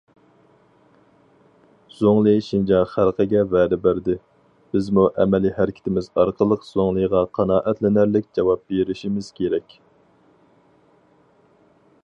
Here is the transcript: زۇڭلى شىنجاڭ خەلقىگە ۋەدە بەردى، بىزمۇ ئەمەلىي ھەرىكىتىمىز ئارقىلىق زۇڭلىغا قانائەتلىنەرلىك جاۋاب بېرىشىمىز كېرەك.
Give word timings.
زۇڭلى 1.97 2.31
شىنجاڭ 2.45 2.87
خەلقىگە 2.93 3.43
ۋەدە 3.51 3.79
بەردى، 3.83 4.15
بىزمۇ 4.77 5.05
ئەمەلىي 5.23 5.53
ھەرىكىتىمىز 5.59 6.07
ئارقىلىق 6.21 6.65
زۇڭلىغا 6.69 7.21
قانائەتلىنەرلىك 7.39 8.27
جاۋاب 8.39 8.63
بېرىشىمىز 8.73 9.29
كېرەك. 9.41 9.77